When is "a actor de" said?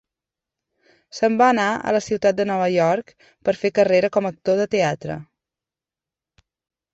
4.29-4.67